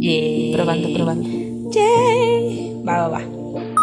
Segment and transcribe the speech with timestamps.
[0.00, 0.56] Yeah.
[0.56, 1.28] Probando, probando.
[1.72, 2.82] Yay.
[2.86, 3.20] Va, va, va.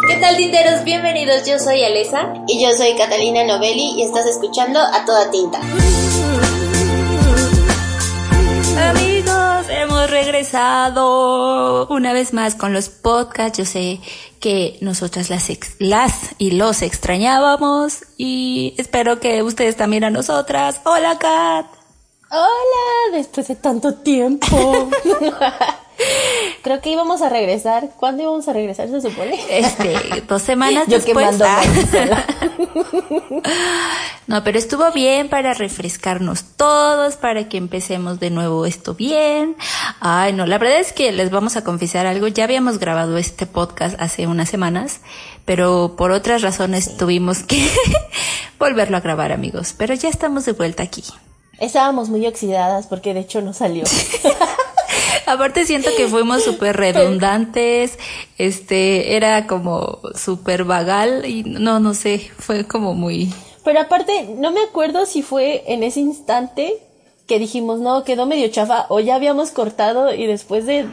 [0.08, 0.82] ¿Qué tal, tinteros?
[0.84, 2.32] Bienvenidos, yo soy Alesa.
[2.48, 5.60] Y yo soy Catalina Novelli y estás escuchando a toda tinta.
[8.90, 13.58] Amigos, hemos regresado una vez más con los podcasts.
[13.58, 14.00] Yo sé
[14.40, 20.80] que nosotras las, ex- las y los extrañábamos y espero que ustedes también a nosotras.
[20.84, 21.66] Hola, Kat.
[22.30, 24.88] Hola, después de tanto tiempo.
[26.62, 27.90] Creo que íbamos a regresar.
[27.96, 29.38] ¿Cuándo íbamos a regresar, se supone?
[29.50, 31.38] Este, dos semanas Yo después.
[31.38, 32.26] maíz sola.
[34.26, 39.56] No, pero estuvo bien para refrescarnos todos, para que empecemos de nuevo esto bien.
[40.00, 42.26] Ay, no, la verdad es que les vamos a confesar algo.
[42.28, 45.00] Ya habíamos grabado este podcast hace unas semanas,
[45.44, 47.64] pero por otras razones tuvimos que
[48.58, 49.74] volverlo a grabar, amigos.
[49.78, 51.04] Pero ya estamos de vuelta aquí.
[51.58, 53.84] Estábamos muy oxidadas porque de hecho no salió.
[55.26, 57.98] Aparte siento que fuimos súper redundantes,
[58.38, 63.32] este, era como súper vagal y no, no sé, fue como muy...
[63.64, 66.74] Pero aparte, no me acuerdo si fue en ese instante
[67.26, 70.86] que dijimos, no, quedó medio chafa, o ya habíamos cortado y después de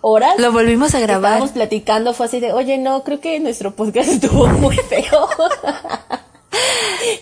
[0.00, 1.32] horas Lo volvimos a grabar.
[1.32, 5.28] estábamos platicando fue así de, oye, no, creo que nuestro podcast estuvo muy feo.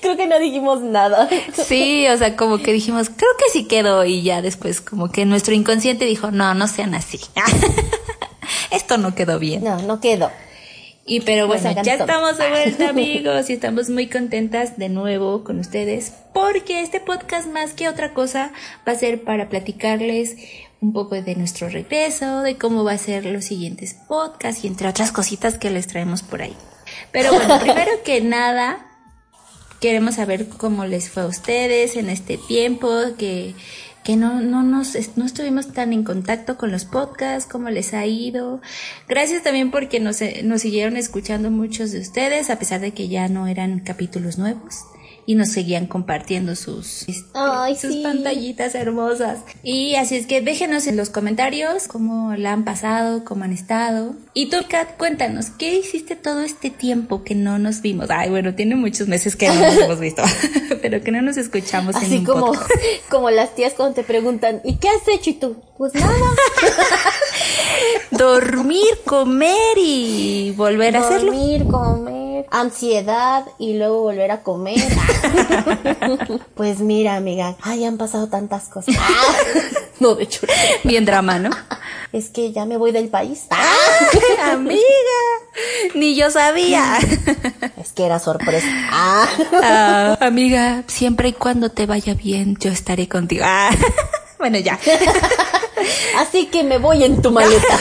[0.01, 1.29] creo que no dijimos nada.
[1.67, 5.25] Sí, o sea, como que dijimos, creo que sí quedó y ya después como que
[5.25, 7.21] nuestro inconsciente dijo, no, no sean así.
[8.71, 9.65] Esto no quedó bien.
[9.65, 10.31] No, no quedó.
[11.07, 15.59] Y pero bueno, ya estamos de vuelta amigos y estamos muy contentas de nuevo con
[15.59, 18.53] ustedes porque este podcast más que otra cosa
[18.89, 20.37] va a ser para platicarles
[20.81, 24.89] un poco de nuestro regreso, de cómo va a ser los siguientes podcasts y entre
[24.89, 26.57] otras cositas que les traemos por ahí.
[27.13, 28.87] Pero bueno, primero que nada,
[29.85, 33.55] queremos saber cómo les fue a ustedes en este tiempo, que,
[34.03, 38.07] que no, no, nos, no estuvimos tan en contacto con los podcasts, cómo les ha
[38.07, 38.63] ido.
[39.11, 43.29] Gracias también porque nos, nos siguieron escuchando muchos de ustedes, a pesar de que ya
[43.29, 44.87] no eran capítulos nuevos.
[45.27, 48.03] Y nos seguían compartiendo sus, este, Ay, sus sí.
[48.03, 49.39] pantallitas hermosas.
[49.63, 54.15] Y así es que déjenos en los comentarios cómo la han pasado, cómo han estado.
[54.35, 58.11] Y tú, Kat, cuéntanos, ¿qué hiciste todo este tiempo que no nos vimos?
[58.11, 60.23] Ay, bueno, tiene muchos meses que no nos hemos visto,
[60.83, 62.71] pero que no nos escuchamos en Así un como, podcast.
[63.11, 65.31] como las tías cuando te preguntan, ¿y qué has hecho?
[65.31, 66.15] Y tú, pues nada.
[68.11, 71.33] Dormir, comer y volver a hacerlo.
[71.33, 74.81] Dormir, comer, ansiedad y luego volver a comer.
[76.55, 78.95] pues mira, amiga, ay, han pasado tantas cosas.
[80.01, 80.47] no, de hecho.
[80.85, 81.51] Bien drama, ¿no?
[82.15, 83.47] es que ya me voy del país.
[84.43, 84.79] Amiga,
[85.95, 86.99] ni yo sabía.
[87.77, 88.69] es que era sorpresa.
[88.91, 89.29] Ah.
[89.63, 93.43] Ah, amiga, siempre y cuando te vaya bien, yo estaré contigo.
[93.45, 93.71] Ah,
[94.39, 94.79] bueno, ya.
[96.19, 97.79] Así que me voy en tu maleta.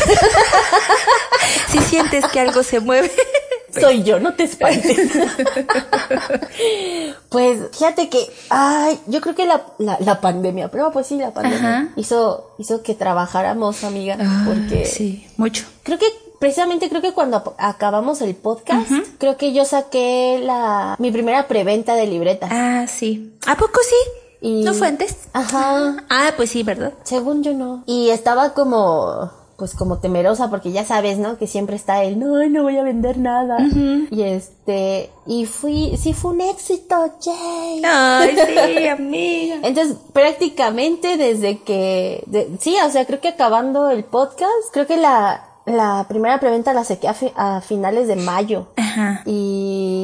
[1.69, 3.11] Si sientes que algo se mueve.
[3.79, 4.97] Soy yo, no te espantes.
[7.29, 8.19] pues fíjate que,
[8.49, 11.87] ay, yo creo que la, la, la pandemia, pero pues sí, la pandemia Ajá.
[11.95, 15.65] hizo, hizo que trabajáramos, amiga, porque Ah, Sí, mucho.
[15.83, 16.05] creo que
[16.39, 21.95] precisamente creo que cuando acabamos el podcast, creo que yo saqué la mi primera preventa
[21.95, 22.47] de libreta.
[22.51, 23.33] Ah, sí.
[23.47, 23.95] ¿A poco sí?
[24.41, 25.15] Y- ¿No fue antes?
[25.31, 26.93] Ajá, Ah, pues sí, ¿verdad?
[27.03, 27.83] según yo no.
[27.85, 29.31] Y estaba como
[29.63, 31.37] pues como temerosa porque ya sabes, ¿no?
[31.37, 33.57] Que siempre está el no, no voy a vender nada.
[34.11, 37.81] Y este, y fui, sí fue un éxito, yay.
[37.85, 38.35] Ay,
[38.77, 39.55] sí, amiga.
[39.63, 44.97] Entonces, prácticamente desde que, de- sí, o sea, creo que acabando el podcast, creo que
[44.97, 48.67] la, la primera preventa la saqué a, fi- a finales de mayo.
[48.75, 49.21] Ajá.
[49.25, 50.02] Y,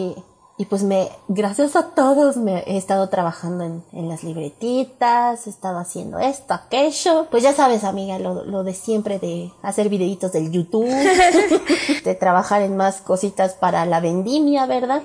[0.59, 5.49] y pues me, gracias a todos, me he estado trabajando en, en las libretitas, he
[5.49, 7.27] estado haciendo esto, aquello.
[7.31, 10.85] Pues ya sabes, amiga, lo, lo de siempre de hacer videitos del YouTube,
[12.03, 15.01] de trabajar en más cositas para la vendimia, ¿verdad?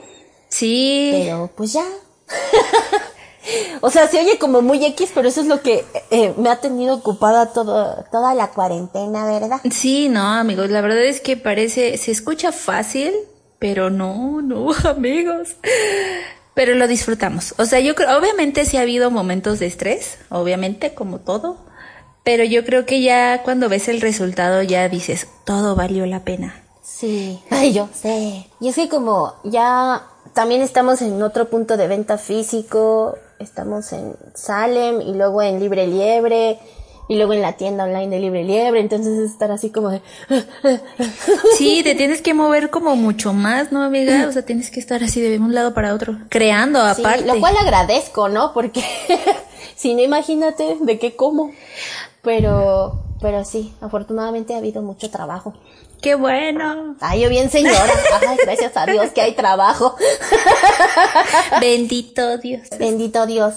[0.48, 1.10] Sí.
[1.12, 1.84] Pero pues ya.
[3.81, 6.56] o sea, se oye como muy X, pero eso es lo que eh, me ha
[6.56, 9.60] tenido ocupada todo, toda la cuarentena, ¿verdad?
[9.71, 13.15] Sí, no, amigos, la verdad es que parece, se escucha fácil,
[13.59, 15.56] pero no, no, amigos.
[16.54, 17.54] Pero lo disfrutamos.
[17.59, 21.56] O sea, yo creo, obviamente sí ha habido momentos de estrés, obviamente, como todo.
[22.22, 26.62] Pero yo creo que ya cuando ves el resultado ya dices, todo valió la pena.
[26.83, 27.41] Sí.
[27.51, 28.47] Ay, yo sé.
[28.60, 34.16] Y es que como ya también estamos en otro punto de venta físico, estamos en
[34.34, 36.59] Salem y luego en Libre Liebre
[37.09, 40.01] y luego en la tienda online de Libre Liebre, entonces es estar así como de...
[41.56, 44.27] Sí, te tienes que mover como mucho más, ¿no, amiga?
[44.28, 47.27] O sea, tienes que estar así de un lado para otro, creando Sí, aparte.
[47.27, 48.53] lo cual agradezco, ¿no?
[48.54, 48.83] Porque
[49.77, 51.53] si no, imagínate de qué como.
[52.22, 55.53] Pero, pero sí, afortunadamente ha habido mucho trabajo.
[56.00, 56.97] ¡Qué bueno!
[57.00, 57.92] Ay, yo bien señora.
[58.28, 59.97] Ay, gracias a Dios que hay trabajo.
[61.60, 62.68] Bendito Dios.
[62.78, 63.54] Bendito Dios.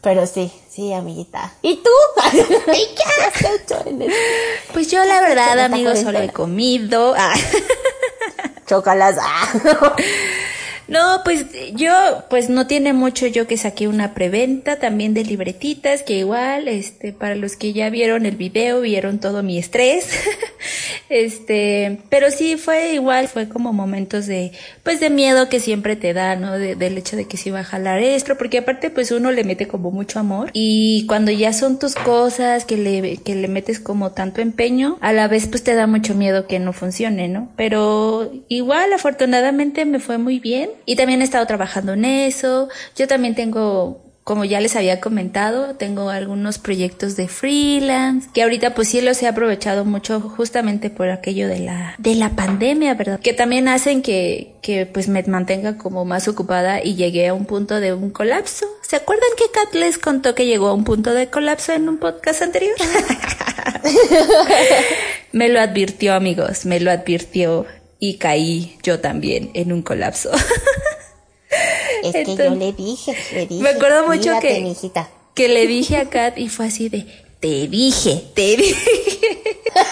[0.00, 1.52] Pero sí, sí, amiguita.
[1.62, 1.90] ¿Y tú?
[2.32, 4.12] ¿Y qué has hecho en el...
[4.72, 7.14] Pues yo la verdad, amigos, solo he comido.
[7.16, 7.34] Ah.
[10.88, 11.44] No, pues
[11.74, 11.92] yo,
[12.30, 17.12] pues no tiene mucho yo que saqué una preventa también de libretitas, que igual, este,
[17.12, 20.08] para los que ya vieron el video, vieron todo mi estrés.
[21.10, 24.52] este, pero sí fue igual, fue como momentos de,
[24.82, 26.58] pues de miedo que siempre te da, ¿no?
[26.58, 29.44] De- del hecho de que se iba a jalar esto, porque aparte pues uno le
[29.44, 33.78] mete como mucho amor y cuando ya son tus cosas, que le, que le metes
[33.80, 37.50] como tanto empeño, a la vez pues te da mucho miedo que no funcione, ¿no?
[37.56, 42.68] Pero igual afortunadamente me fue muy bien y también he estado trabajando en eso.
[42.96, 48.74] Yo también tengo como ya les había comentado, tengo algunos proyectos de freelance, que ahorita
[48.74, 53.20] pues sí los he aprovechado mucho justamente por aquello de la, de la pandemia, ¿verdad?
[53.20, 57.46] Que también hacen que, que pues me mantenga como más ocupada y llegué a un
[57.46, 58.66] punto de un colapso.
[58.82, 61.96] ¿Se acuerdan que Kat les contó que llegó a un punto de colapso en un
[61.96, 62.76] podcast anterior?
[65.32, 67.66] me lo advirtió, amigos, me lo advirtió
[67.98, 70.30] y caí yo también en un colapso.
[72.02, 73.62] Es que yo le dije, le dije.
[73.62, 75.08] Me acuerdo mucho "Cuídate, que, mijita".
[75.34, 77.06] que le dije a Kat y fue así de,
[77.40, 78.76] te dije, te dije.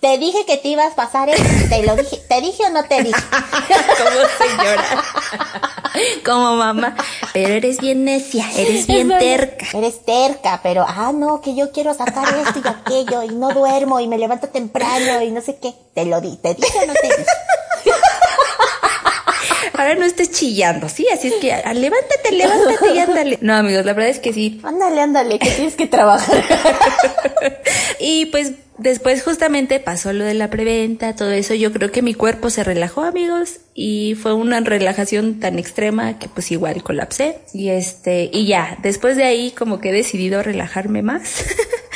[0.00, 2.18] Te dije que te ibas a pasar esto, te lo dije.
[2.28, 3.20] ¿Te dije o no te dije?
[3.98, 5.04] Como señora.
[6.24, 6.96] Como mamá.
[7.32, 9.66] Pero eres bien necia, eres bien terca.
[9.76, 14.00] Eres terca, pero, ah, no, que yo quiero sacar esto y aquello, y no duermo,
[14.00, 15.74] y me levanto temprano, y no sé qué.
[15.94, 17.24] Te lo di, ¿te dije o no te dije?
[19.78, 21.06] Ahora no estés chillando, ¿sí?
[21.14, 23.38] Así es que ah, levántate, levántate y ándale.
[23.42, 24.60] No, amigos, la verdad es que sí.
[24.64, 26.44] Ándale, ándale, que tienes que trabajar.
[28.00, 31.54] Y pues después justamente pasó lo de la preventa, todo eso.
[31.54, 36.28] Yo creo que mi cuerpo se relajó, amigos, y fue una relajación tan extrema que
[36.28, 37.38] pues igual colapsé.
[37.52, 41.44] Y este, y ya, después de ahí como que he decidido relajarme más.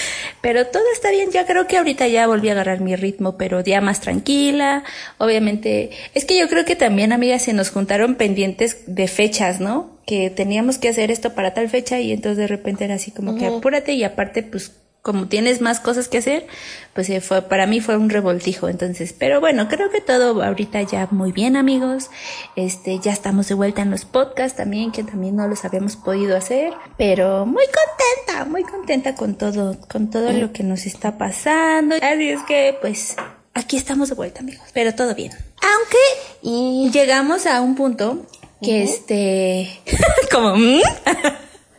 [0.43, 3.63] Pero todo está bien, ya creo que ahorita ya volví a agarrar mi ritmo, pero
[3.63, 4.83] ya más tranquila.
[5.19, 9.99] Obviamente, es que yo creo que también, amigas, se nos juntaron pendientes de fechas, ¿no?
[10.05, 13.37] Que teníamos que hacer esto para tal fecha y entonces de repente era así como
[13.37, 16.47] que apúrate y aparte, pues como tienes más cosas que hacer,
[16.95, 20.81] pues eh, fue, para mí fue un revoltijo, entonces, pero bueno, creo que todo ahorita
[20.83, 22.09] ya muy bien, amigos,
[22.55, 26.37] este, ya estamos de vuelta en los podcasts también, que también no los habíamos podido
[26.37, 31.97] hacer, pero muy contenta, muy contenta con todo, con todo lo que nos está pasando,
[31.97, 33.17] así es que, pues,
[33.55, 35.33] aquí estamos de vuelta, amigos, pero todo bien.
[35.33, 35.99] Aunque
[36.43, 38.25] Y llegamos a un punto
[38.63, 39.81] que este,
[40.31, 40.81] como, ¿mm?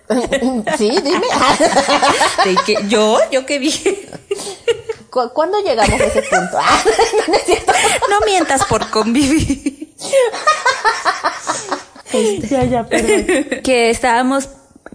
[0.77, 1.21] sí, dime.
[2.43, 3.71] de yo, yo que vi.
[5.09, 6.57] ¿Cu- ¿Cuándo llegamos a ese punto?
[6.59, 6.83] Ah,
[7.27, 7.71] no es cierto.
[8.09, 9.93] No mientas por convivir.
[12.49, 13.61] Ya, ya, perdón.
[13.63, 14.47] que estábamos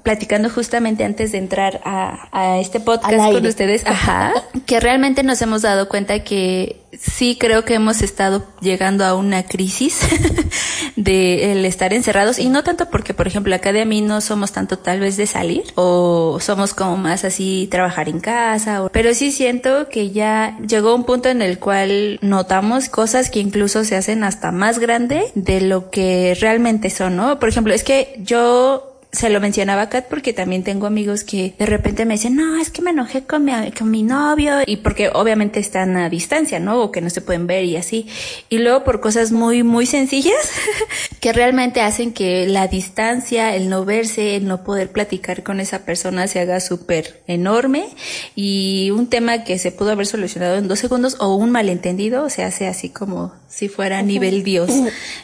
[0.08, 4.32] platicando justamente antes de entrar a, a este podcast con ustedes, ajá,
[4.64, 9.42] que realmente nos hemos dado cuenta que sí creo que hemos estado llegando a una
[9.42, 10.00] crisis
[10.96, 14.22] de el estar encerrados y no tanto porque por ejemplo acá de a mí no
[14.22, 18.88] somos tanto tal vez de salir o somos como más así trabajar en casa o-
[18.88, 23.84] pero sí siento que ya llegó un punto en el cual notamos cosas que incluso
[23.84, 27.38] se hacen hasta más grande de lo que realmente son, ¿no?
[27.38, 31.54] Por ejemplo, es que yo se lo mencionaba a Kat porque también tengo amigos que
[31.58, 34.76] de repente me dicen, no, es que me enojé con mi, con mi novio y
[34.76, 36.82] porque obviamente están a distancia, ¿no?
[36.82, 38.06] O que no se pueden ver y así.
[38.50, 40.50] Y luego por cosas muy, muy sencillas
[41.20, 45.86] que realmente hacen que la distancia, el no verse, el no poder platicar con esa
[45.86, 47.88] persona se haga súper enorme
[48.34, 52.44] y un tema que se pudo haber solucionado en dos segundos o un malentendido se
[52.44, 54.70] hace así como si fuera a nivel Dios.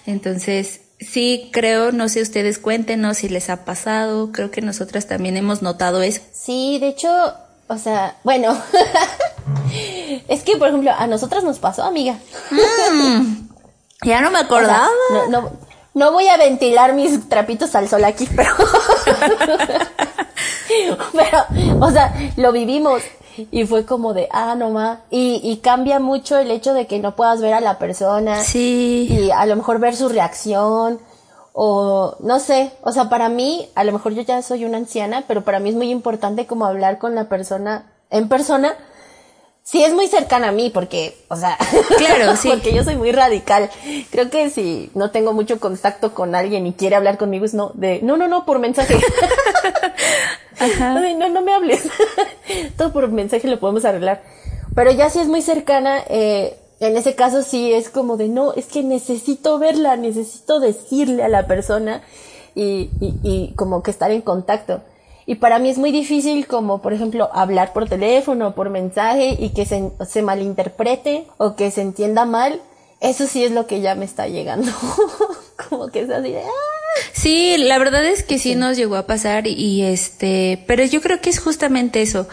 [0.06, 5.36] Entonces, Sí, creo, no sé, ustedes cuéntenos si les ha pasado, creo que nosotras también
[5.36, 6.20] hemos notado eso.
[6.32, 7.08] Sí, de hecho,
[7.68, 8.56] o sea, bueno,
[10.28, 12.16] es que, por ejemplo, a nosotras nos pasó, amiga.
[14.04, 14.88] Ya no me O sea, acordaba.
[15.10, 15.52] no, no,
[15.94, 18.50] no voy a ventilar mis trapitos al sol aquí, pero.
[21.12, 21.46] pero,
[21.80, 23.02] o sea, lo vivimos.
[23.50, 25.00] Y fue como de, ah, no ma.
[25.10, 28.42] Y, y cambia mucho el hecho de que no puedas ver a la persona.
[28.42, 29.06] Sí.
[29.10, 30.98] Y a lo mejor ver su reacción.
[31.52, 32.72] O no sé.
[32.82, 35.70] O sea, para mí, a lo mejor yo ya soy una anciana, pero para mí
[35.70, 38.74] es muy importante como hablar con la persona en persona.
[39.66, 41.56] Sí, es muy cercana a mí porque, o sea,
[41.98, 42.50] Claro, sí.
[42.50, 43.70] porque yo soy muy radical.
[44.10, 47.72] Creo que si no tengo mucho contacto con alguien y quiere hablar conmigo es no,
[47.72, 49.00] de, no, no, no, por mensaje.
[50.60, 51.00] Ajá.
[51.00, 51.88] no, no me hables.
[52.76, 54.22] Todo por mensaje lo podemos arreglar.
[54.74, 58.52] Pero ya si es muy cercana, eh, en ese caso sí es como de, no,
[58.52, 62.02] es que necesito verla, necesito decirle a la persona
[62.54, 64.82] y, y, y como que estar en contacto.
[65.26, 69.36] Y para mí es muy difícil como, por ejemplo, hablar por teléfono o por mensaje
[69.38, 72.60] y que se, se malinterprete o que se entienda mal.
[73.00, 74.70] Eso sí es lo que ya me está llegando.
[75.68, 76.74] como que es así de, ¡ah!
[77.12, 81.20] Sí, la verdad es que sí, nos llegó a pasar y este, pero yo creo
[81.20, 82.28] que es justamente eso.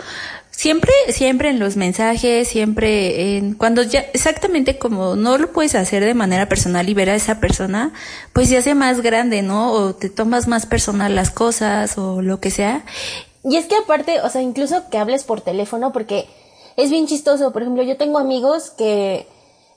[0.61, 6.05] Siempre, siempre en los mensajes, siempre en, cuando ya, exactamente como no lo puedes hacer
[6.05, 7.93] de manera personal y ver a esa persona,
[8.31, 9.71] pues se hace más grande, ¿no?
[9.71, 12.85] O te tomas más personal las cosas o lo que sea.
[13.43, 16.27] Y es que aparte, o sea, incluso que hables por teléfono, porque
[16.77, 17.51] es bien chistoso.
[17.51, 19.25] Por ejemplo, yo tengo amigos que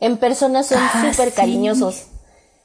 [0.01, 1.35] en persona son Ah, súper sí.
[1.35, 2.09] cariñosos.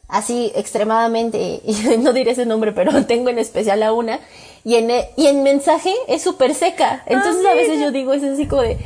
[0.10, 1.62] Así, extremadamente.
[1.64, 4.20] Y no diré ese nombre, pero tengo en especial a una.
[4.66, 7.04] Y en, y en mensaje es súper seca.
[7.06, 8.78] Entonces a veces yo digo, es así como de,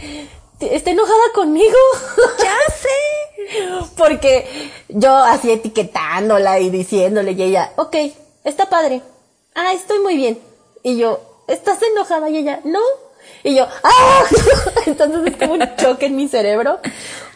[0.60, 1.78] está enojada conmigo.
[2.40, 3.90] Ya sé.
[3.98, 4.48] Porque
[4.90, 7.96] yo así etiquetándola y diciéndole y ella, ok,
[8.44, 9.02] está padre.
[9.56, 10.40] Ah, estoy muy bien.
[10.84, 12.30] Y yo, ¿estás enojada?
[12.30, 12.80] Y ella, no.
[13.44, 14.24] Y yo, ¡ah!
[14.86, 16.80] Entonces es como un choque en mi cerebro.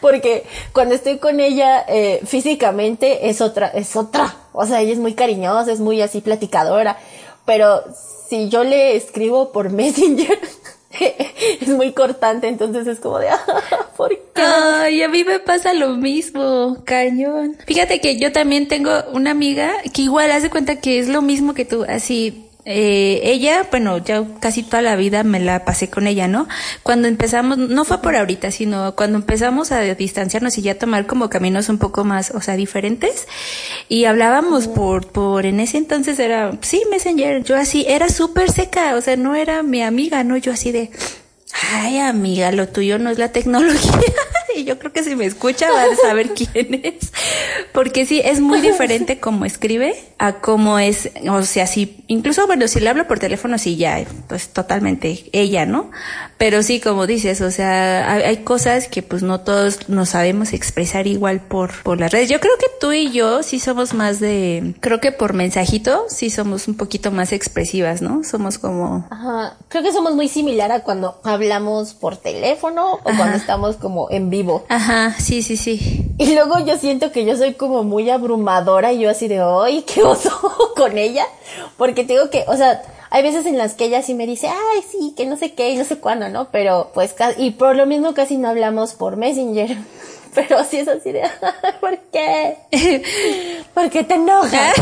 [0.00, 4.34] Porque cuando estoy con ella eh, físicamente es otra, es otra.
[4.52, 6.98] O sea, ella es muy cariñosa, es muy así platicadora.
[7.44, 7.82] Pero
[8.28, 10.38] si yo le escribo por Messenger,
[11.60, 12.48] es muy cortante.
[12.48, 13.44] Entonces es como de, ah,
[13.96, 14.42] ¿por qué?
[14.42, 17.56] Ay, a mí me pasa lo mismo, cañón.
[17.66, 21.52] Fíjate que yo también tengo una amiga que igual hace cuenta que es lo mismo
[21.54, 22.47] que tú, así.
[22.70, 26.46] Eh, ella, bueno, ya casi toda la vida me la pasé con ella, ¿no?
[26.82, 31.30] Cuando empezamos, no fue por ahorita, sino cuando empezamos a distanciarnos y ya tomar como
[31.30, 33.26] caminos un poco más, o sea, diferentes,
[33.88, 38.96] y hablábamos por, por, en ese entonces era, sí, Messenger, yo así, era súper seca,
[38.96, 40.36] o sea, no era mi amiga, ¿no?
[40.36, 40.90] Yo así de,
[41.72, 43.92] Ay, amiga, lo tuyo no es la tecnología.
[44.54, 47.12] y yo creo que si me escucha va a saber quién es.
[47.72, 52.66] Porque sí, es muy diferente cómo escribe a cómo es, o sea, sí, incluso, bueno,
[52.66, 55.90] si le hablo por teléfono, sí, ya, pues totalmente ella, ¿no?
[56.38, 60.52] Pero sí, como dices, o sea, hay, hay cosas que pues no todos nos sabemos
[60.52, 62.28] expresar igual por, por las redes.
[62.28, 66.30] Yo creo que tú y yo sí somos más de, creo que por mensajito sí
[66.30, 68.24] somos un poquito más expresivas, ¿no?
[68.24, 73.36] Somos como, Ajá, creo que somos muy similar a cuando hablamos por teléfono o cuando
[73.36, 74.64] estamos como en vivo.
[74.68, 76.06] ajá, sí, sí, sí.
[76.18, 79.84] Y luego yo siento que yo soy como muy abrumadora y yo así de, ¡ay,
[79.86, 80.02] qué
[80.76, 81.26] con ella!
[81.76, 84.48] Porque te digo que, o sea, hay veces en las que ella sí me dice,
[84.48, 86.48] ay, sí, que no sé qué y no sé cuándo, ¿no?
[86.50, 89.76] Pero pues, y por lo mismo casi no hablamos por Messenger.
[90.34, 92.58] Pero sí es así de, "Ay, ¿por qué?
[93.74, 94.74] ¿Por qué te enojas?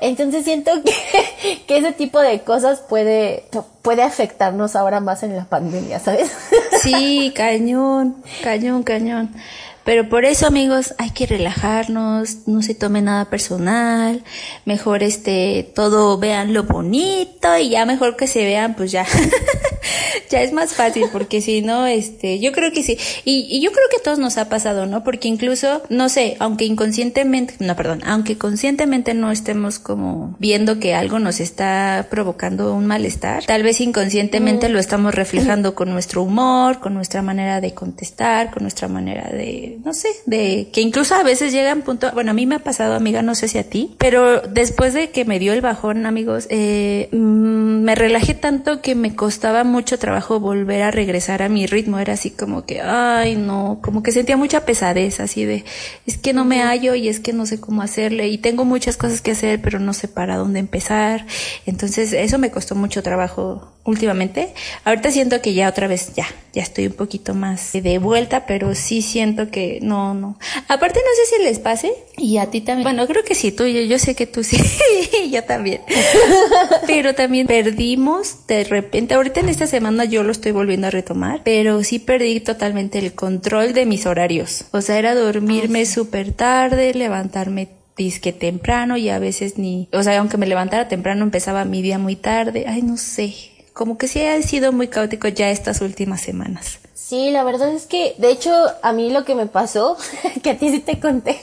[0.00, 3.44] Entonces siento que, que ese tipo de cosas puede,
[3.82, 6.30] puede afectarnos ahora más en la pandemia, ¿sabes?
[6.82, 9.34] Sí, cañón, cañón, cañón.
[9.84, 14.22] Pero por eso, amigos, hay que relajarnos, no se tome nada personal,
[14.64, 19.04] mejor este, todo vean lo bonito y ya mejor que se vean, pues ya,
[20.30, 22.98] ya es más fácil, porque si no, este, yo creo que sí.
[23.24, 25.04] Y, y yo creo que a todos nos ha pasado, ¿no?
[25.04, 30.94] Porque incluso, no sé, aunque inconscientemente, no, perdón, aunque conscientemente no estemos como viendo que
[30.94, 36.80] algo nos está provocando un malestar, tal vez inconscientemente lo estamos reflejando con nuestro humor,
[36.80, 41.22] con nuestra manera de contestar, con nuestra manera de, no sé, de que incluso a
[41.22, 43.64] veces llega un punto, bueno, a mí me ha pasado, amiga, no sé si a
[43.64, 48.80] ti, pero después de que me dio el bajón, amigos, eh, mm, me relajé tanto
[48.80, 52.80] que me costaba mucho trabajo volver a regresar a mi ritmo, era así como que,
[52.80, 55.64] ay, no, como que sentía mucha pesadez, así de,
[56.06, 58.96] es que no me hallo y es que no sé cómo hacerle y tengo muchas
[58.96, 61.26] cosas que hacer, pero no sé para dónde empezar,
[61.66, 64.54] entonces eso me costó mucho trabajo últimamente.
[64.84, 68.74] Ahorita siento que ya otra vez ya, ya estoy un poquito más de vuelta, pero
[68.74, 70.38] sí siento que no, no.
[70.68, 72.84] Aparte no sé si les pase y a ti también.
[72.84, 74.56] Bueno, creo que sí, tú yo, yo sé que tú sí,
[75.30, 75.82] yo también.
[76.86, 81.40] Pero también perdimos de repente, ahorita en esta semana yo lo estoy volviendo a retomar,
[81.42, 84.66] pero sí perdí totalmente el control de mis horarios.
[84.70, 90.18] O sea, era dormirme súper tarde, levantarme disque temprano y a veces ni, o sea,
[90.18, 93.34] aunque me levantara temprano empezaba mi día muy tarde, ay no sé,
[93.72, 96.78] como que sí ha sido muy caótico ya estas últimas semanas.
[96.94, 98.52] Sí, la verdad es que, de hecho,
[98.82, 99.96] a mí lo que me pasó,
[100.42, 101.40] que a ti sí te conté,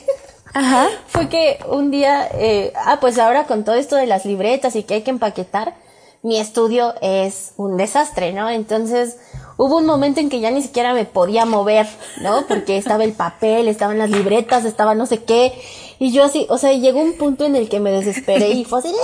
[0.54, 0.88] Ajá.
[1.06, 4.82] fue que un día, eh, ah, pues ahora con todo esto de las libretas y
[4.82, 5.74] que hay que empaquetar,
[6.22, 8.50] mi estudio es un desastre, ¿no?
[8.50, 9.16] Entonces,
[9.56, 11.86] hubo un momento en que ya ni siquiera me podía mover,
[12.20, 12.46] ¿no?
[12.46, 15.52] Porque estaba el papel, estaban las libretas, estaba no sé qué,
[15.98, 18.78] y yo así, o sea, llegó un punto en el que me desesperé y fue
[18.78, 18.94] así, ¡ay,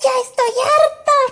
[0.00, 0.52] ya estoy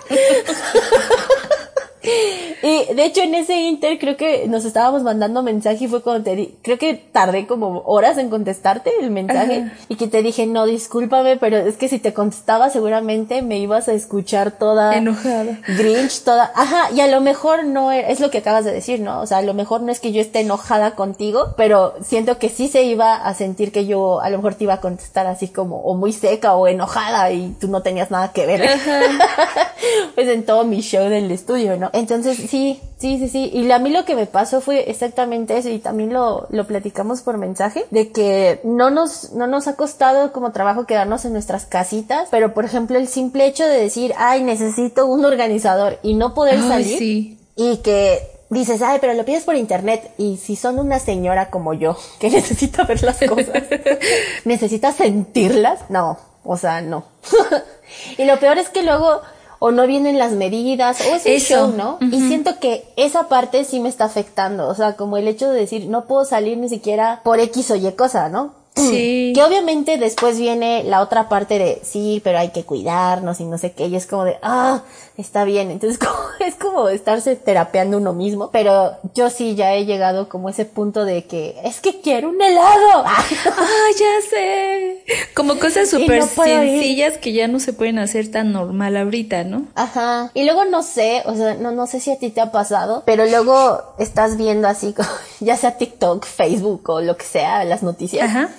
[0.09, 1.73] harta!
[2.03, 6.23] Y de hecho en ese inter creo que nos estábamos mandando mensaje y fue cuando
[6.23, 10.45] te di, creo que tardé como horas en contestarte el mensaje y que te dije,
[10.47, 15.59] no, discúlpame, pero es que si te contestaba seguramente me ibas a escuchar toda Enojada.
[15.67, 18.99] Grinch, toda, ajá, y a lo mejor no e- es lo que acabas de decir,
[18.99, 19.21] ¿no?
[19.21, 22.49] O sea, a lo mejor no es que yo esté enojada contigo, pero siento que
[22.49, 25.47] sí se iba a sentir que yo a lo mejor te iba a contestar así
[25.47, 28.69] como o muy seca o enojada y tú no tenías nada que ver.
[30.15, 31.86] pues en todo mi show del estudio, ¿no?
[31.93, 33.49] Entonces, sí, sí, sí, sí.
[33.53, 37.21] Y a mí lo que me pasó fue exactamente eso y también lo, lo platicamos
[37.21, 41.65] por mensaje, de que no nos, no nos ha costado como trabajo quedarnos en nuestras
[41.65, 46.33] casitas, pero por ejemplo el simple hecho de decir, ay, necesito un organizador y no
[46.33, 47.39] poder Ay, salir sí.
[47.55, 51.73] y que dices, ay, pero lo pides por internet y si son una señora como
[51.73, 53.63] yo que necesita ver las cosas,
[54.45, 57.05] necesita sentirlas, no, o sea, no.
[58.17, 59.21] y lo peor es que luego
[59.59, 61.55] o no vienen las medidas o es un Eso.
[61.55, 61.97] show, ¿no?
[62.11, 65.59] Y siento que esa parte sí me está afectando, o sea, como el hecho de
[65.59, 68.56] decir, no puedo salir ni siquiera por X o Y cosa, ¿no?
[68.77, 69.33] Sí.
[69.35, 73.57] Que obviamente después viene la otra parte de sí, pero hay que cuidarnos y no
[73.57, 74.83] sé qué, y es como de ah,
[75.17, 75.71] está bien.
[75.71, 78.49] Entonces como, es como estarse terapeando uno mismo.
[78.51, 82.29] Pero yo sí ya he llegado como a ese punto de que es que quiero
[82.29, 83.05] un helado.
[83.59, 85.03] Ah, ya sé.
[85.33, 86.71] Como cosas súper no puedo ir.
[86.71, 89.65] sencillas que ya no se pueden hacer tan normal ahorita, ¿no?
[89.75, 90.31] Ajá.
[90.33, 93.03] Y luego no sé, o sea, no, no sé si a ti te ha pasado,
[93.05, 97.83] pero luego estás viendo así, como, ya sea TikTok, Facebook o lo que sea, las
[97.83, 98.29] noticias.
[98.29, 98.49] Ajá.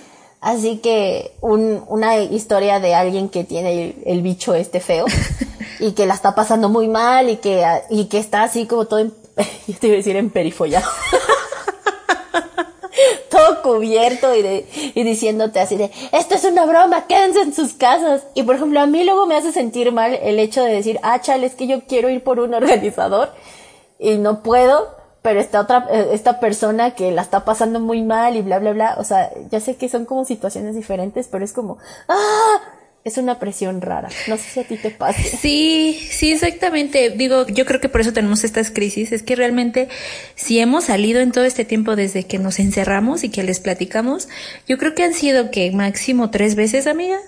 [0.41, 5.07] Así que un, una historia de alguien que tiene el, el bicho este feo
[5.81, 9.01] y que la está pasando muy mal y que, y que está así como todo,
[9.01, 9.13] en,
[9.67, 10.89] yo te iba a decir emperifollado.
[13.31, 17.75] todo cubierto y, de, y diciéndote así de, esto es una broma, quédense en sus
[17.75, 18.27] casas.
[18.35, 21.21] Y por ejemplo, a mí luego me hace sentir mal el hecho de decir, ah,
[21.21, 23.33] chale, es que yo quiero ir por un organizador
[23.99, 24.89] y no puedo,
[25.23, 28.73] pero esta otra, eh, esta persona que la está pasando muy mal y bla, bla,
[28.73, 28.95] bla.
[28.99, 32.61] O sea, ya sé que son como situaciones diferentes, pero es como, ah,
[33.05, 34.09] es una presión rara.
[34.29, 35.21] No sé si a ti te pasa.
[35.23, 37.11] Sí, sí, exactamente.
[37.11, 39.13] Digo, yo creo que por eso tenemos estas crisis.
[39.13, 39.89] Es que realmente,
[40.35, 44.29] si hemos salido en todo este tiempo desde que nos encerramos y que les platicamos,
[44.67, 47.19] yo creo que han sido que máximo tres veces, amiga,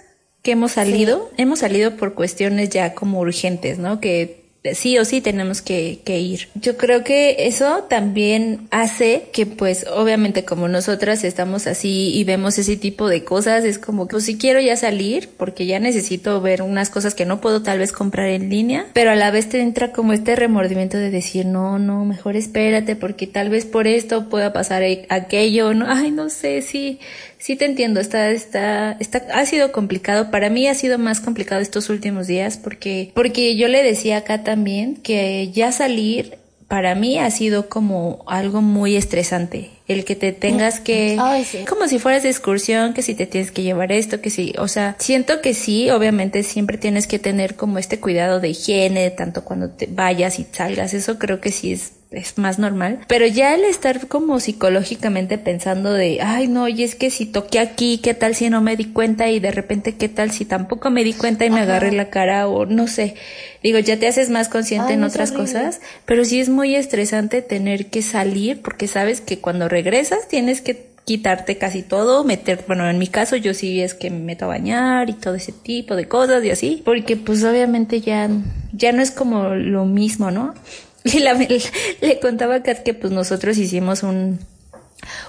[0.43, 1.31] que hemos salido.
[1.37, 4.01] Hemos salido por cuestiones ya como urgentes, ¿no?
[4.01, 4.40] Que
[4.75, 6.49] sí o sí tenemos que, que ir.
[6.55, 12.59] Yo creo que eso también hace que pues obviamente como nosotras estamos así y vemos
[12.59, 16.41] ese tipo de cosas, es como que pues si quiero ya salir porque ya necesito
[16.41, 19.49] ver unas cosas que no puedo tal vez comprar en línea, pero a la vez
[19.49, 23.87] te entra como este remordimiento de decir no, no, mejor espérate porque tal vez por
[23.87, 27.01] esto pueda pasar e- aquello, no, ay no sé, sí,
[27.41, 30.31] sí te entiendo, está, está, está, ha sido complicado.
[30.31, 34.45] Para mí ha sido más complicado estos últimos días porque, porque yo le decía acá
[34.45, 39.71] también que ya salir para mí ha sido como algo muy estresante.
[39.89, 41.65] El que te tengas que, Ay, sí.
[41.69, 44.69] como si fueras de excursión, que si te tienes que llevar esto, que si, o
[44.69, 49.43] sea, siento que sí, obviamente siempre tienes que tener como este cuidado de higiene, tanto
[49.45, 53.55] cuando te vayas y salgas, eso creo que sí es es más normal, pero ya
[53.55, 58.15] el estar como psicológicamente pensando de, ay no, y es que si toqué aquí, ¿qué
[58.15, 59.29] tal si no me di cuenta?
[59.29, 62.49] Y de repente, ¿qué tal si tampoco me di cuenta y me agarré la cara?
[62.49, 63.15] O no sé,
[63.63, 67.43] digo, ya te haces más consciente Ay, en otras cosas, pero sí es muy estresante
[67.43, 72.89] tener que salir porque sabes que cuando regresas tienes que quitarte casi todo, meter, bueno,
[72.89, 75.97] en mi caso yo sí es que me meto a bañar y todo ese tipo
[75.97, 78.29] de cosas y así, porque pues obviamente ya,
[78.73, 80.55] ya no es como lo mismo, ¿no?
[81.05, 84.39] Y la, le contaba a Kat que pues nosotros hicimos un,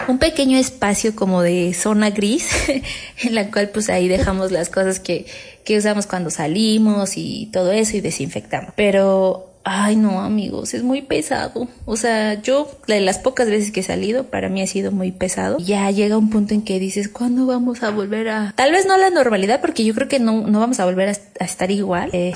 [0.07, 2.47] un pequeño espacio como de zona gris
[3.23, 5.25] en la cual pues ahí dejamos las cosas que,
[5.63, 8.73] que usamos cuando salimos y todo eso y desinfectamos.
[8.75, 11.67] Pero, ay no amigos, es muy pesado.
[11.85, 15.11] O sea, yo de las pocas veces que he salido para mí ha sido muy
[15.11, 15.57] pesado.
[15.59, 18.53] Ya llega un punto en que dices, ¿cuándo vamos a volver a...
[18.55, 21.09] Tal vez no a la normalidad porque yo creo que no, no vamos a volver
[21.09, 22.09] a, a estar igual.
[22.13, 22.33] eh,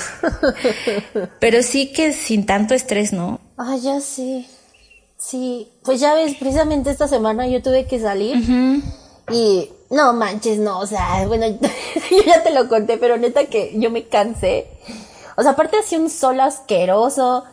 [1.39, 3.39] pero sí que sin tanto estrés, ¿no?
[3.57, 4.47] Ah, ya sí.
[5.17, 8.37] Sí, pues ya ves, precisamente esta semana yo tuve que salir
[9.31, 11.47] y no manches, no, o sea, bueno,
[12.11, 14.67] yo ya te lo conté, pero neta que yo me cansé.
[15.35, 17.43] O sea, aparte hacía un sol asqueroso.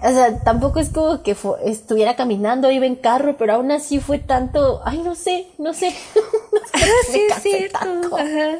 [0.00, 4.18] O sea, tampoco es como que estuviera caminando, iba en carro, pero aún así fue
[4.18, 5.94] tanto, ay, no sé, no sé.
[6.52, 7.78] No sé, Ah, sí, es cansé cierto.
[7.78, 8.16] tanto.
[8.16, 8.58] Ajá.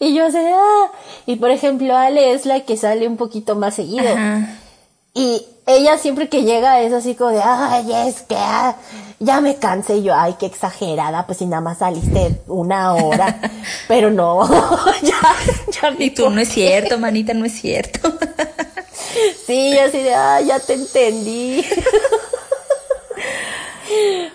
[0.00, 0.90] Y yo de, ah.
[1.26, 4.08] Y por ejemplo, Ale es la que sale un poquito más seguido.
[4.08, 4.48] Ajá.
[5.18, 8.76] Y ella siempre que llega es así como de, ay, es que ah,
[9.18, 9.96] ya me cansé.
[9.96, 13.40] Y yo, ay, qué exagerada, pues si nada más saliste una hora.
[13.88, 14.48] Pero no,
[15.02, 15.18] ya,
[15.72, 18.16] ya Y tú, no es cierto, manita, no es cierto.
[19.46, 21.64] Sí, así de, ah, ya te entendí.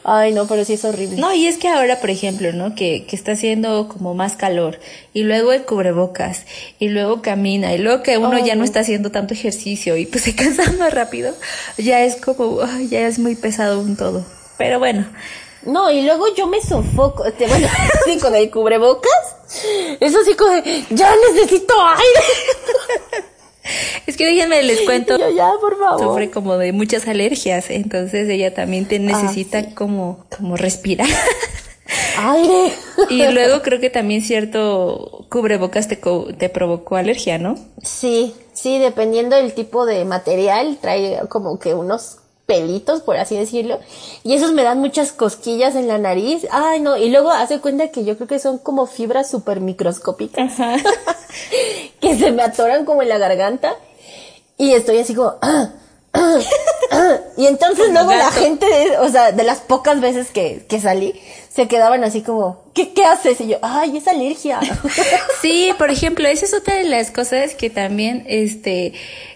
[0.03, 1.17] Ay, no, pero sí es horrible.
[1.17, 2.75] No, y es que ahora, por ejemplo, ¿no?
[2.75, 4.79] Que, que está haciendo como más calor
[5.13, 6.45] y luego el cubrebocas
[6.79, 10.23] y luego camina y luego que uno ya no está haciendo tanto ejercicio y pues
[10.23, 11.33] se cansa más rápido,
[11.77, 14.25] ya es como, ya es muy pesado un todo.
[14.57, 15.05] Pero bueno,
[15.65, 17.67] No, y luego yo me sofoco, este, bueno,
[18.01, 19.37] así con el cubrebocas.
[19.99, 20.51] Es así como
[20.89, 23.23] ya necesito aire.
[24.07, 25.17] es que déjenme les cuento.
[25.17, 25.99] Yo, ya, por favor.
[25.99, 31.07] Sufre como de muchas alergias, entonces ella también te necesita como, como respirar.
[32.17, 32.73] Aire.
[33.09, 35.99] y luego creo que también cierto cubrebocas te,
[36.37, 37.55] te provocó alergia, ¿no?
[37.81, 43.79] Sí, sí, dependiendo del tipo de material, trae como que unos pelitos, por así decirlo,
[44.23, 46.45] y esos me dan muchas cosquillas en la nariz.
[46.51, 50.53] Ay, no, y luego hace cuenta que yo creo que son como fibras súper microscópicas
[52.01, 53.75] que se me atoran como en la garganta
[54.57, 55.35] y estoy así como...
[55.41, 55.69] "Ah,
[56.13, 56.39] ah, ah".
[57.37, 61.19] y entonces Como luego la gente, o sea, de las pocas veces que, que salí,
[61.53, 63.39] se quedaban así como, ¿qué, qué haces?
[63.41, 64.59] Y yo, ay, es alergia.
[65.41, 68.93] Sí, por ejemplo, esa es otra de las cosas que también, este,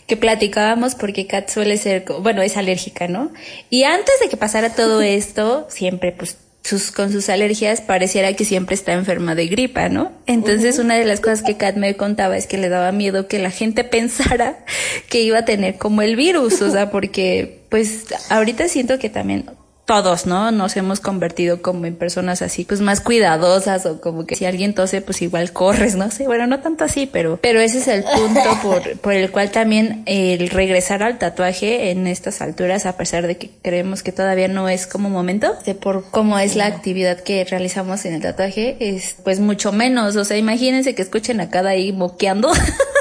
[0.08, 3.30] que platicábamos porque Kat suele ser, bueno, es alérgica, ¿no?
[3.70, 6.38] Y antes de que pasara todo esto, siempre, pues,
[6.68, 10.12] sus, con sus alergias pareciera que siempre está enferma de gripa, ¿no?
[10.26, 13.40] Entonces, una de las cosas que Kat me contaba es que le daba miedo que
[13.40, 14.66] la gente pensara
[15.10, 19.46] que iba a tener como el virus, o sea, porque, pues, ahorita siento que también
[19.88, 20.52] todos, ¿no?
[20.52, 24.76] Nos hemos convertido como en personas así, pues más cuidadosas o como que si alguien
[24.76, 28.04] tose, pues igual corres, no sé, bueno, no tanto así, pero, pero ese es el
[28.04, 33.28] punto por, por el cual también el regresar al tatuaje en estas alturas, a pesar
[33.28, 37.22] de que creemos que todavía no es como momento, de por cómo es la actividad
[37.22, 41.50] que realizamos en el tatuaje, es pues mucho menos, o sea, imagínense que escuchen a
[41.50, 42.52] cada ahí moqueando.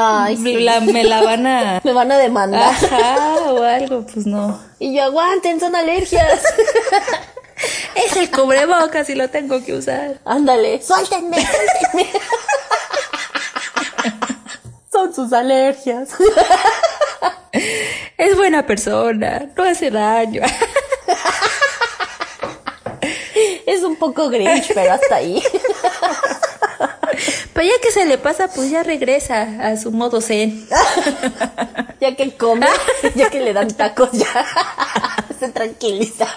[0.00, 0.54] Ay, sí.
[0.60, 1.80] La- me la van a...
[1.84, 2.62] Me van a demandar.
[2.74, 4.58] Ajá, o algo, pues no.
[4.78, 6.40] Y yo, aguanten, son alergias.
[7.96, 10.20] Es el cubrebocas y lo tengo que usar.
[10.24, 12.08] Ándale, suéltenme, suéltenme.
[14.92, 16.10] Son sus alergias.
[18.16, 20.42] Es buena persona, no hace daño.
[23.66, 25.42] Es un poco grinch, pero hasta ahí.
[27.58, 30.64] Pero ya que se le pasa, pues ya regresa a su modo zen.
[32.00, 32.68] Ya que come,
[33.16, 34.46] ya que le dan tacos, ya
[35.40, 36.28] se tranquiliza.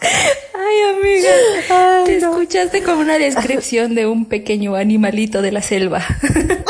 [0.00, 6.04] Ay, amiga, te escuchaste como una descripción de un pequeño animalito de la selva.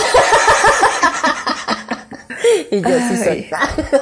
[2.76, 3.46] Y yo sí soy.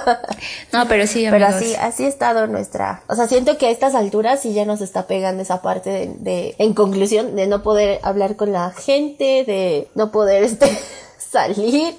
[0.73, 1.63] No, pero sí, Pero amigos.
[1.63, 3.03] así, así ha estado nuestra.
[3.09, 6.07] O sea, siento que a estas alturas sí ya nos está pegando esa parte de,
[6.19, 10.67] de- en conclusión, de no poder hablar con la gente, de no poder este
[11.19, 11.95] salir.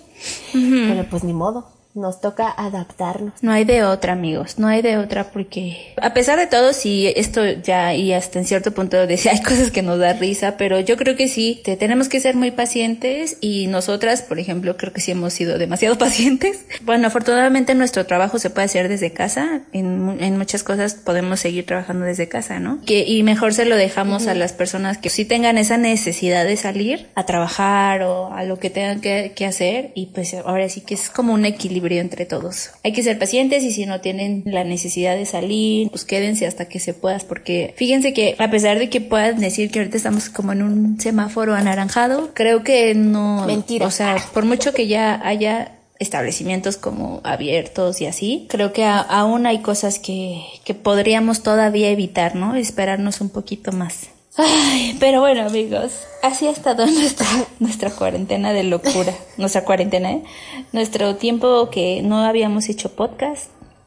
[0.53, 1.67] Pero pues ni modo.
[1.97, 3.33] Nos toca adaptarnos.
[3.41, 7.11] No hay de otra, amigos, no hay de otra porque a pesar de todo, sí,
[7.15, 10.79] esto ya y hasta en cierto punto decía, hay cosas que nos da risa, pero
[10.79, 14.93] yo creo que sí, te, tenemos que ser muy pacientes y nosotras, por ejemplo, creo
[14.93, 16.67] que sí hemos sido demasiado pacientes.
[16.83, 21.65] Bueno, afortunadamente nuestro trabajo se puede hacer desde casa, en, en muchas cosas podemos seguir
[21.65, 22.79] trabajando desde casa, ¿no?
[22.85, 26.57] Que, y mejor se lo dejamos a las personas que sí tengan esa necesidad de
[26.57, 30.81] salir a trabajar o a lo que tengan que, que hacer y pues ahora sí
[30.81, 32.71] que es como un equilibrio entre todos.
[32.83, 36.65] Hay que ser pacientes y si no tienen la necesidad de salir, pues quédense hasta
[36.67, 40.29] que se puedas porque fíjense que a pesar de que puedan decir que ahorita estamos
[40.29, 43.45] como en un semáforo anaranjado, creo que no...
[43.47, 43.85] Mentira.
[43.87, 48.99] O sea, por mucho que ya haya establecimientos como abiertos y así, creo que a-
[48.99, 52.55] aún hay cosas que, que podríamos todavía evitar, ¿no?
[52.55, 54.01] Esperarnos un poquito más.
[54.37, 57.25] Ay, pero bueno amigos, así ha estado nuestra,
[57.59, 60.23] nuestra cuarentena de locura, nuestra cuarentena, ¿eh?
[60.71, 63.45] Nuestro tiempo que no habíamos hecho podcast,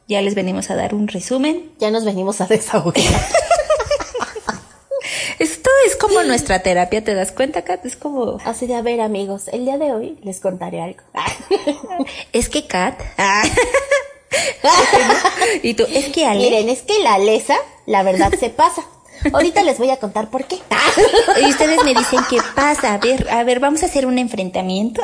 [0.09, 1.71] ya les venimos a dar un resumen.
[1.79, 3.01] Ya nos venimos a desahogar.
[5.39, 7.85] Esto es como nuestra terapia, ¿te das cuenta, Kat?
[7.85, 10.99] Es como, Así de, a ver amigos, el día de hoy les contaré algo.
[12.33, 12.99] es que Kat,
[15.63, 18.83] y tú, es que Ale, Miren, es que la lesa, la verdad se pasa.
[19.33, 20.59] Ahorita les voy a contar por qué.
[21.41, 25.01] y ustedes me dicen qué pasa, a ver, a ver, vamos a hacer un enfrentamiento.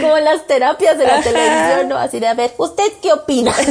[0.00, 1.22] Como las terapias de la Ajá.
[1.22, 1.96] televisión, ¿no?
[1.96, 3.52] Así de, a ver, ¿usted qué opina?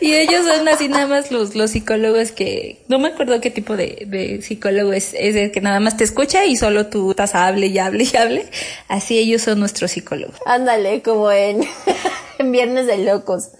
[0.00, 3.76] Y ellos son así nada más los, los psicólogos que, no me acuerdo qué tipo
[3.76, 7.34] de, de psicólogo es, es el que nada más te escucha y solo tú estás
[7.34, 8.46] hable y hable y hable.
[8.88, 10.36] Así ellos son nuestros psicólogos.
[10.46, 11.66] Ándale, como en,
[12.38, 13.50] en Viernes de Locos.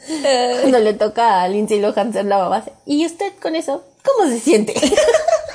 [0.61, 2.65] Cuando le toca a Lindsay Lohan ser la mamá.
[2.85, 3.85] ¿Y usted con eso?
[4.03, 4.75] ¿Cómo se siente?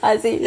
[0.00, 0.40] Así.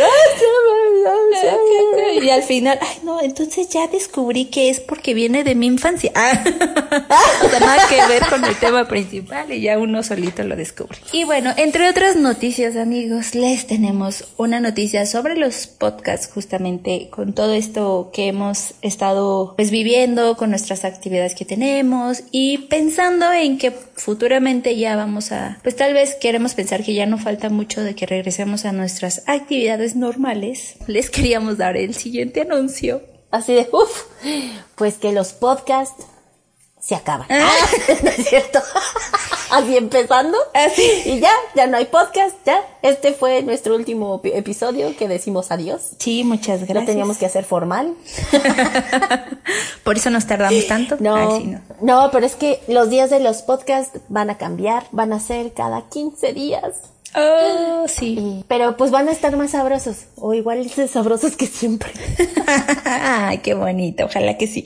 [2.22, 6.12] Y al final, ay no, entonces ya descubrí que es porque viene de mi infancia.
[6.16, 6.44] Ah.
[7.44, 10.98] o sea, nada que ver con el tema principal y ya uno solito lo descubre.
[11.12, 17.34] Y bueno, entre otras noticias, amigos, les tenemos una noticia sobre los podcasts, justamente con
[17.34, 23.58] todo esto que hemos estado pues viviendo, con nuestras actividades que tenemos y pensando en
[23.58, 27.82] que futuramente ya vamos a, pues tal vez queremos pensar que ya no falta mucho
[27.82, 30.76] de que regresemos a nuestras actividades normales.
[30.88, 33.02] Les queríamos dar el siguiente anuncio.
[33.32, 34.04] Así de, uff,
[34.76, 36.06] pues que los podcasts
[36.86, 37.28] se acaban.
[37.30, 37.50] Ah.
[38.04, 38.60] ¿No es cierto?
[39.52, 40.38] Así empezando.
[40.54, 40.84] Así.
[41.06, 42.62] Y ya, ya no hay podcast, ya.
[42.84, 45.94] Este fue nuestro último episodio que decimos adiós.
[45.98, 46.78] Sí, muchas gracias.
[46.78, 47.96] No teníamos que hacer formal.
[49.84, 50.98] Por eso nos tardamos tanto.
[51.00, 51.62] No, no.
[51.82, 55.54] no, pero es que los días de los podcasts van a cambiar, van a ser
[55.54, 56.92] cada 15 días.
[57.14, 58.44] Oh, sí.
[58.48, 60.06] pero pues van a estar más sabrosos.
[60.16, 61.92] O igual sabrosos que siempre.
[62.86, 64.06] Ay, qué bonito.
[64.06, 64.64] Ojalá que sí.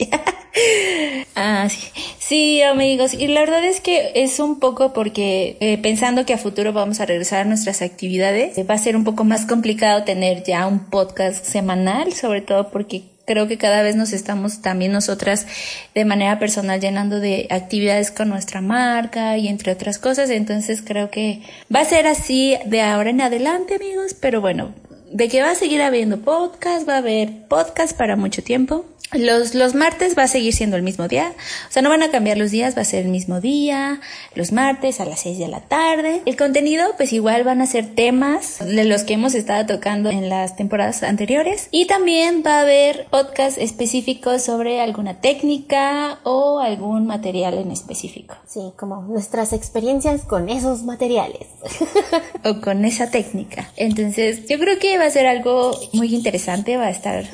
[1.36, 1.88] ah, sí.
[2.18, 3.14] Sí, amigos.
[3.14, 7.00] Y la verdad es que es un poco porque eh, pensando que a futuro vamos
[7.00, 10.90] a regresar a nuestras actividades, va a ser un poco más complicado tener ya un
[10.90, 15.46] podcast semanal, sobre todo porque creo que cada vez nos estamos también nosotras
[15.94, 20.30] de manera personal llenando de actividades con nuestra marca y entre otras cosas.
[20.30, 21.42] Entonces creo que
[21.74, 24.14] va a ser así de ahora en adelante, amigos.
[24.14, 24.74] Pero bueno,
[25.12, 28.84] de que va a seguir habiendo podcast, va a haber podcast para mucho tiempo.
[29.12, 31.34] Los, los martes va a seguir siendo el mismo día.
[31.68, 34.00] O sea, no van a cambiar los días, va a ser el mismo día.
[34.36, 36.22] Los martes a las 6 de la tarde.
[36.26, 40.28] El contenido, pues igual van a ser temas de los que hemos estado tocando en
[40.28, 41.68] las temporadas anteriores.
[41.72, 48.36] Y también va a haber podcast específicos sobre alguna técnica o algún material en específico.
[48.46, 51.48] Sí, como nuestras experiencias con esos materiales.
[52.44, 53.70] o con esa técnica.
[53.76, 57.24] Entonces, yo creo que va a ser algo muy interesante, va a estar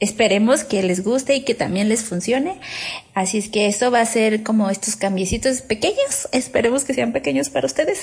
[0.00, 2.60] esperemos que les guste y que también les funcione.
[3.14, 7.50] Así es que esto va a ser como estos cambiecitos pequeños, esperemos que sean pequeños
[7.50, 8.00] para ustedes,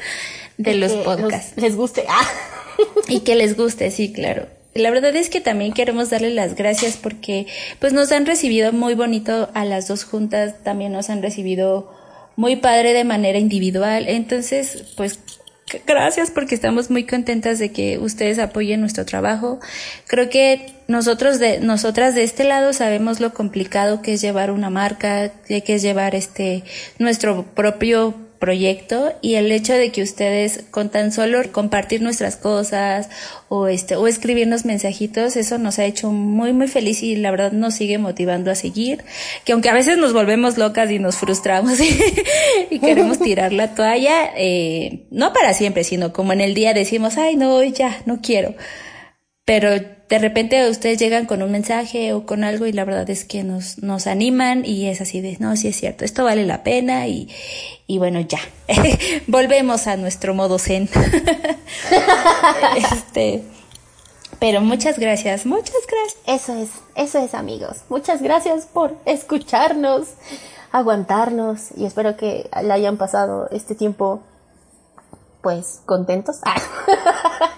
[0.58, 1.52] de los podcasts.
[1.56, 2.04] les guste.
[2.08, 2.28] Ah.
[3.08, 4.46] y que les guste, sí, claro.
[4.74, 7.46] La verdad es que también queremos darle las gracias porque
[7.80, 11.92] pues nos han recibido muy bonito a las dos juntas, también nos han recibido
[12.36, 14.08] muy padre de manera individual.
[14.08, 15.18] Entonces, pues
[15.86, 19.60] gracias porque estamos muy contentas de que ustedes apoyen nuestro trabajo.
[20.06, 24.70] Creo que nosotros de nosotras de este lado sabemos lo complicado que es llevar una
[24.70, 26.64] marca, que es llevar este
[26.98, 33.08] nuestro propio proyecto y el hecho de que ustedes con tan solo compartir nuestras cosas
[33.48, 37.52] o este o escribirnos mensajitos eso nos ha hecho muy muy feliz y la verdad
[37.52, 39.04] nos sigue motivando a seguir
[39.44, 41.78] que aunque a veces nos volvemos locas y nos frustramos
[42.70, 47.18] y, queremos tirar la toalla eh, no para siempre sino como en el día decimos
[47.18, 48.54] ay no ya no quiero
[49.44, 53.24] pero de repente ustedes llegan con un mensaje o con algo y la verdad es
[53.24, 56.62] que nos, nos animan y es así de, no, sí es cierto, esto vale la
[56.62, 57.28] pena y,
[57.86, 58.40] y bueno, ya,
[59.26, 60.88] volvemos a nuestro modo zen.
[62.92, 63.42] este,
[64.38, 66.42] pero muchas gracias, muchas gracias.
[66.42, 67.82] Eso es, eso es amigos.
[67.90, 70.08] Muchas gracias por escucharnos,
[70.72, 74.22] aguantarnos y espero que la hayan pasado este tiempo
[75.42, 76.36] pues contentos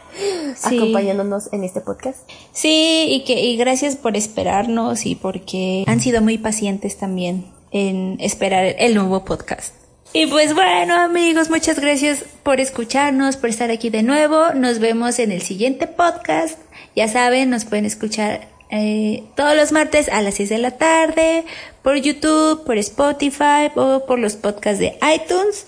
[0.62, 2.18] acompañándonos en este podcast.
[2.52, 8.16] Sí, y que y gracias por esperarnos y porque han sido muy pacientes también en
[8.20, 9.74] esperar el nuevo podcast.
[10.12, 14.52] Y pues bueno amigos, muchas gracias por escucharnos, por estar aquí de nuevo.
[14.54, 16.58] Nos vemos en el siguiente podcast.
[16.96, 21.44] Ya saben, nos pueden escuchar eh, todos los martes a las 6 de la tarde
[21.82, 25.66] por YouTube, por Spotify o por los podcasts de iTunes.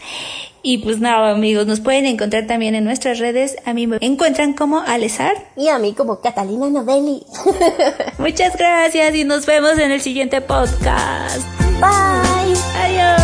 [0.64, 3.56] Y pues nada, amigos, nos pueden encontrar también en nuestras redes.
[3.64, 5.50] A mí me encuentran como Alesar.
[5.56, 7.24] Y a mí como Catalina Novelli.
[8.18, 11.40] Muchas gracias y nos vemos en el siguiente podcast.
[11.80, 12.56] Bye.
[12.76, 13.22] Adiós.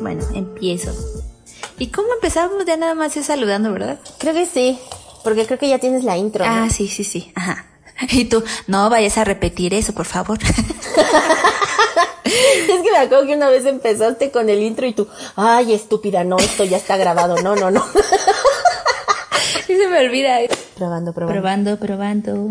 [0.00, 0.92] Bueno, empiezo.
[1.78, 2.64] ¿Y cómo empezamos?
[2.66, 4.00] Ya nada más es saludando, ¿verdad?
[4.18, 4.80] Creo que sí,
[5.22, 6.44] porque creo que ya tienes la intro.
[6.44, 7.30] Ah, sí, sí, sí.
[7.36, 7.66] Ajá.
[8.10, 10.38] Y tú, no vayas a repetir eso, por favor.
[12.68, 16.24] es que me acuerdo que una vez empezaste con el intro y tú, ay, estúpida,
[16.24, 17.84] no, esto ya está grabado, no, no, no.
[19.66, 20.38] sí se me olvida.
[20.76, 21.40] Probando, probando.
[21.40, 22.48] Probando, probando.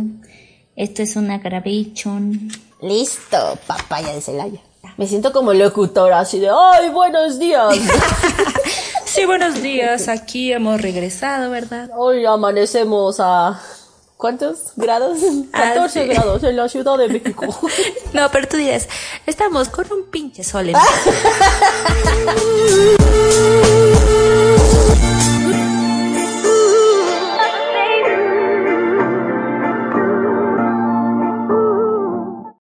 [0.76, 2.50] Esto es una gravation.
[2.82, 4.60] Listo, papaya de Celaya.
[4.98, 7.76] Me siento como locutora, así de, ay, buenos días.
[9.06, 11.90] sí, buenos días, aquí hemos regresado, ¿verdad?
[11.96, 13.62] Hoy amanecemos a
[14.22, 15.18] ¿Cuántos grados?
[15.52, 17.44] 14 ah, grados en la Ciudad de México.
[18.14, 18.88] no, pero tú dices,
[19.26, 20.76] estamos con un pinche sol en